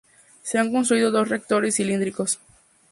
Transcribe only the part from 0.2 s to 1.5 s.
Se han construido dos